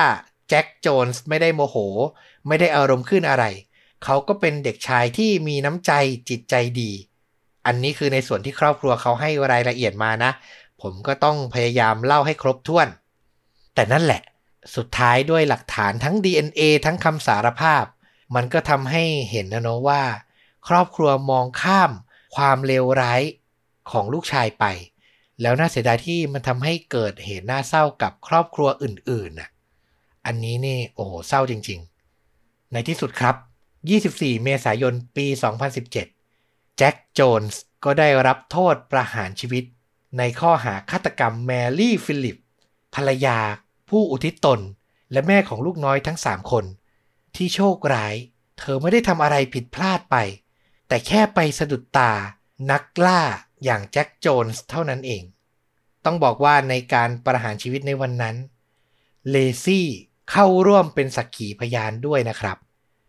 [0.49, 1.77] แจ็คโจนส์ไม่ได้โมโห
[2.49, 3.45] ไม่ได้อารมณ์ขึ้นอะไร
[4.05, 5.93] เขาก็เป็นเด็กชายที่มีน้ำใจ
[6.29, 6.91] จิตใจดี
[7.67, 10.31] อันนี้คือในส่วนที่ครอบครัวเขาให้รายละเอียดมานะ
[10.83, 12.89] ผมก็ต้องพยายามเล่าให้ครบถ้วน
[13.75, 14.23] แต่นั่นแหละ
[14.77, 17.85] สุดท้ายด้วยหลักฐานทั้ง DNA ทั้งคำสารภาพ
[18.35, 20.03] มันก็ทำให้เห็นนะเนาะว่า
[20.69, 21.91] ครอบครัวมองข้าม
[22.37, 23.23] ความเลวร้าย
[23.91, 24.65] ของลูกชายไป
[25.41, 29.49] แล้วน่าเสียดายที่มันทำให้เกิดเหตุน่าเศร้ากับครอบครัวอื่นๆน่ะ
[30.27, 31.81] อันนี้นี่โอ้โหเศร้าจริง
[32.25, 33.37] ๆ ในที่สุดครับ
[33.91, 35.27] 24 เมษายนปี
[36.03, 39.65] 2017 แจ็ค โจนส์ก็ได้รับโทษประหารชีวิต
[40.19, 42.37] ในข้อหาฆาตกรรมแมรี่ฟิลิป
[42.95, 43.39] ภรรยา
[43.89, 44.61] ผู้อุทิศตน
[45.13, 46.65] และแม่ของลูกน้อยทั้ง3คน
[47.37, 48.15] ที่โชคร้าย
[48.59, 50.17] เธอไม่ได้ทำอะไรผิดพลาดไป
[50.89, 52.13] แต่แค่ไปสะดุดตา
[52.71, 53.23] นักล่า
[53.65, 55.23] อย่างแจ็คโจนส์เท่านั้นเอง
[56.05, 58.37] ต้องบอกว่าในการประหารชีวิตในวันนั้น
[59.31, 59.87] เลซี่
[60.31, 62.57] เข้าร่วมเป็นสักขีพยานด้วยนะครับ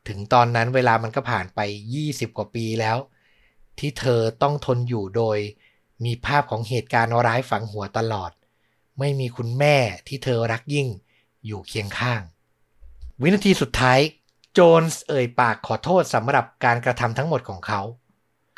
[0.08, 1.60] ถึงตอนนั้นเวลามันก็ผ่านไป
[2.00, 2.98] 20 กว่าปีแล้ว
[3.80, 5.38] ที่เธอต้องทนอยู่โดย
[6.04, 8.32] มีภาพของเหตุการณ์ร้ายฝังหัวตลอด
[9.00, 9.78] ไม่มีคุณแม่
[10.08, 10.88] ที่เธอรักยิ่ง
[11.46, 12.22] อยู่เคียงข้าง
[13.22, 14.00] วินาทีสุดท้าย
[14.54, 17.82] โจนส์เอ่ยปากขอโทษสำหรับการกระทำทั้งหมดของเขา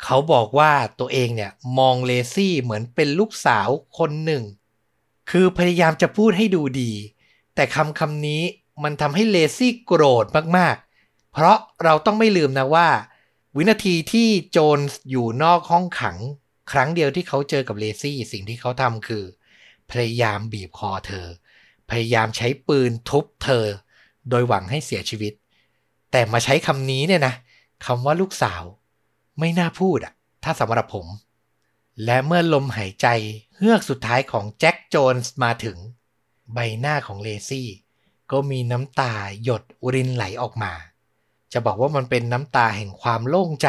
[0.04, 3.68] เขาบอกว่าตัวเองเนี่ยมองเลซี่เหมือนเป็นลูกสาว
[3.98, 4.44] คนหนึ่ง
[5.30, 6.92] คือพยายามจะพูดให้ดูดี
[7.54, 8.42] แต่คำคำนี้
[8.82, 12.88] มันทำให้เลซี่โกรธมากๆ เพราะเราต้องไม่ลืมนะว่า
[13.56, 16.16] วินาทีที่โจนส์อยู่นอกห้องขัง
[16.70, 19.24] ครั้งเดียวที่เขาเจอกับเลซี่สิ่งที่เขาทำคือ
[19.90, 21.26] พยายามบีบคอเธอ
[21.90, 23.64] พยายามใช้ปืนทุบเธอ
[24.30, 25.32] โดยหวังให้เสียชีวิต
[26.10, 27.34] แต่มาใช้คำนี้เนี่ยนะ
[27.86, 28.62] คำว่าลูกสาว
[29.38, 31.06] ไม่น่าพูดอะถ้าสำหรับผม
[32.04, 33.06] และเมื่อลมหายใจ
[33.56, 35.78] เฮือกสุดท้ายของแจ็คโจนส์มาถึง
[36.52, 37.68] ใบหน้าของเลซี่
[38.32, 39.62] ก็มีน้ำตาหยด
[39.94, 40.72] รินไหลออกมา
[41.52, 43.68] จะบอกว่ามันเป็นน้ำตาแห่งความโล่งใจ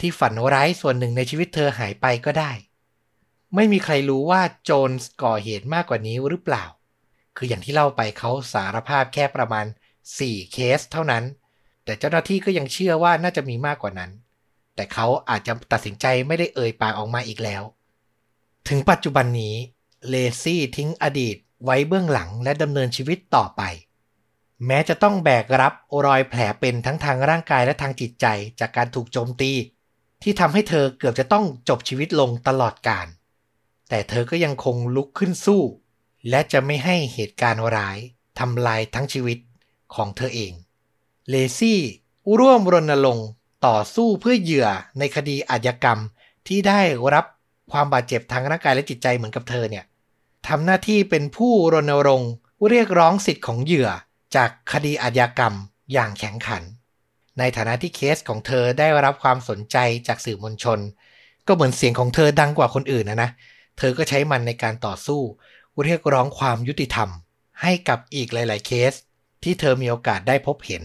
[0.00, 2.52] ที่ฝันร้ายส่วนหนึ่งในชีวิตเธอหายไปก็ได้
[3.54, 6.64] ไม่มีใครรู้ว่าโจนส์ก่อเหตุมากกว่านี้หรือเปล่า
[7.36, 9.66] คืออย่างที่เล่าไปเขาสารภาพแค่ประมาณ
[10.08, 11.24] 4 เคสเท่านั้น
[11.84, 14.10] แต่เจ้าหน้าที่ก็ยังเชื่อว่าน่าจะมีมากกว่านั้น
[14.74, 17.62] แต่เขาอาจจะตัดสินใจไม่ได้เอ่ยปากออกมาอีกแล้ว
[18.68, 19.54] ถึงปัจจุบันนี้
[20.08, 23.62] เลซี่ทิ้งอดีตไว้เบื้องหลังและดำเนินชีวิตต่อไป
[24.66, 25.72] แม้จะต้องแบกรับ
[26.06, 28.26] รอยแผลเป็นทั้งทางร่างกายและทางจิตใจ
[28.60, 29.52] จากการถูกโจมตี
[30.22, 33.06] ที่ทำให้เธอเกือบจะต้องจบชีวิตลงตลอดกาล
[33.88, 35.62] แต่เธอก็ยังคงลุกขึ้นสู้
[36.30, 37.98] และจะไม่ให้เหตุการณ์ร้าย
[38.38, 39.38] ทำลายทั้งชีวิต
[39.94, 40.52] ของเธอเอง
[41.30, 41.80] เลซี่
[42.38, 43.28] ร่วมรณรงค์
[43.66, 46.00] ต่อสู้เพื่อเหยื่อในคดีอาชญากรรม
[46.46, 46.80] ที่ได้
[47.14, 47.24] รับ
[47.72, 49.84] ความบาดเจ็บทางร่างกายและจิตใจเหมือนกับเธอเนี่ย
[50.48, 52.32] ทำหน้าที่เป็นผู้รณรงค์
[52.68, 53.90] เรียกร้องสิทธิ์ของเหยื่อ
[54.36, 55.54] จากคดีอาชญากรรม
[55.92, 56.62] อย่างแข็งขัน
[57.38, 59.76] ในฐานะที่เคสของเธอได้รับความสนใจ
[60.08, 60.78] จากสื่อมวลชน
[61.46, 63.30] ก็เหมือนเสียงของเธอดังกว่าคนอื่นนะนะ
[63.78, 65.20] เธอก็ใช้มันในการต่อสู้
[65.84, 67.08] เรียกร้องความยุติธรรม
[67.62, 68.94] ให้กับอีกหลาย ๆ เคส
[69.42, 70.82] ที่เธอมีโอกาสได้พบเห็น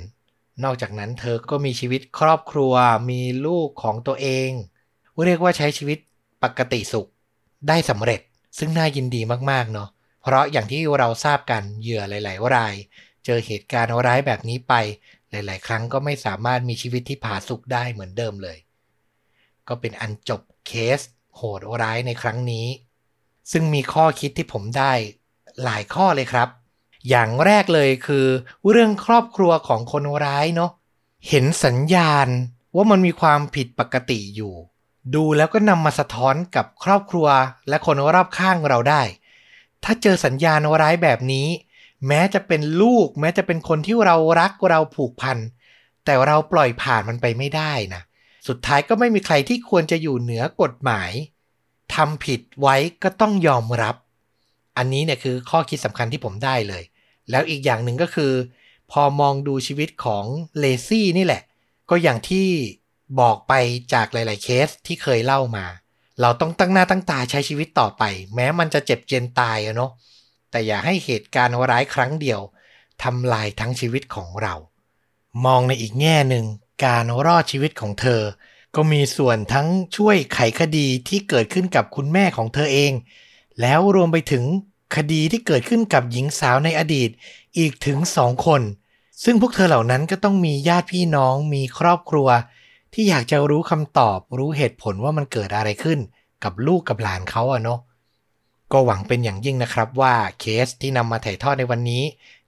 [0.63, 2.73] นอกจากนั้นเธอก็มีชีวิตครอบครัว
[3.09, 4.49] มีลูกของตัวเอง
[5.25, 5.97] เรียกว่าใช้ชีวิต
[6.43, 7.09] ปกติสุข
[7.67, 8.21] ได้สำเร็จ
[8.57, 9.89] ซึ่งน่ายินดีมาก ๆ เนาะ
[10.21, 12.75] เพราะอย่างที่เราทราบกันเหยื่อหลาย ๆ ราย
[13.25, 14.73] เจอเหตุการณ์ร้ายแบบนี้ไป
[15.31, 18.57] หลาย ๆ ครั้งก็ไม่สามารถมีชีวิตที่ผาสุกได้เหมือนเดิมเลย
[19.67, 20.99] ก็เป็นอันจบเคส
[21.35, 22.67] โหดร้ายในครั้งนี้
[23.51, 24.93] ซึ่งมีข้อคิดที่ผมได้
[25.63, 26.49] หลายข้อเลยครับ
[27.09, 28.25] อย่างแรกเลยคือ
[28.69, 30.71] เรื่องครอบครัวของคนร้ายเนาะ
[31.27, 32.27] เห็นสัญญาณ
[32.75, 34.53] ว่ามันมีความผิดปกติอยู่
[35.15, 37.27] ดูแล้วก็นำมาสะท้อนกับครอบครัว
[37.69, 39.01] และคนรอบข้างเราได้
[39.83, 41.47] ถ้าเจอสัญญาณร้ายแบบนี้
[42.07, 45.37] แม้จะเป็นลูก แม้จะเป็นคนที่เรารักเราผูกพัน
[46.05, 48.01] แต่เราปล่อยผ่านมันไปไม่ได้นะ
[48.47, 51.11] สุดท้ายก็ไม่มีใครที่ควรจะอยู่เหนือกฎหมาย
[51.95, 53.95] ทำผิดไว้ก็ต้องยอมรับ
[54.77, 56.83] อันนี้เนี่ยคือข้อคิดสำคัญที่ผมได้เลย
[57.29, 58.31] แล้วอีกอย่างหนึ่งก็คือ
[58.91, 60.25] พอมองดูชีวิตของ
[60.59, 61.41] เลซี่นี่แหละ
[61.89, 62.47] ก็อย่างที่
[63.19, 63.53] บอกไป
[63.93, 65.65] จากหลาย ๆ เคสที่เคยเล่ามา
[66.21, 68.03] เราต้องตั้งหน้าตั้งตาใช้ชีวิตต่อไป
[68.35, 69.91] แม้มันจะเจ็บเจียนตายอะเนาะ
[70.51, 72.41] แต่อย่าให้เหตุการณ์ร้ายครั้งเดียว
[73.03, 74.55] ทำลายทั้งชีวิตของเรา
[75.45, 76.45] มองในอีกแง่หนึ่ง
[76.85, 78.21] การรอดชีวิตของเธอ
[78.75, 82.91] ก็มีส่วนทั้งช่วยไขคดีที่เกิดขึ้นกับคุณแม่ของเธอเอง
[83.61, 84.43] แล้วรวมไปถึง
[84.95, 87.09] คดีที่เกิดขึ้นกับหญิงสาวในอดีต
[87.57, 88.61] อีกถึงสองคน
[89.23, 92.27] ซึ่งพวกเธอเหล่านั้นก็ต้องมีญาติพี่น้องมีครอบครัว
[92.93, 95.99] ที่อยากจะรู้คำตอบรู้เหตุผลว่ามันเกิดอะไรขึ้น
[96.43, 97.79] กับลูกกับหลานเขาอะเนาะ
[98.73, 102.03] ก็หวังเป็นอย่างยิ่งนะครับว่าเคสที่นำมาถ่ายทอดในวันนี้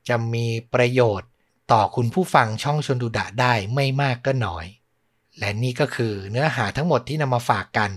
[0.08, 1.30] จะมีประโยชน์
[1.72, 4.66] ต่อคุณผู้ฟังช่องชนดูดะได้ไม่มากก็น้อย
[5.40, 7.92] และนี่ก็คือเนื้อหาทั้งหมดที่นำมาฝากกัน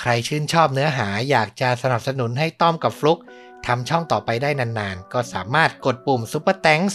[0.00, 3.18] ใครชื่นชอบเนื้อหาอยากจะสนับสนุนให้ต้อมกับฟลุก
[3.66, 6.94] ทำช่องต่อไปได้นานๆ ก็สามารถกดปุ่ม Super Thanks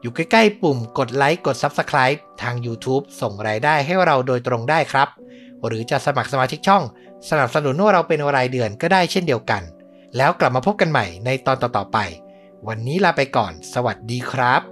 [0.00, 5.08] อยู่ใกล้ๆ ปุ่มกดไลค์กด Subscribe ทาง YouTube ส่งรายได้ให้เราโดยตรงได้ครับ
[5.66, 6.82] หรือจะสมัครสมาชิกช่อง
[7.30, 9.62] สนับสนุนว่าเราเป็นรายเดือนก็ได้เช่นเดียวกัน
[10.16, 11.98] แล้วกลับมาพบกันใหม่ในตอนต่อๆไป
[12.68, 14.62] วันนี้ลาไปก่อน สวัสดีครับ